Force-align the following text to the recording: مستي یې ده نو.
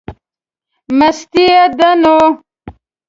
مستي 0.97 1.43
یې 1.53 1.63
ده 1.77 1.89
نو. 2.01 2.17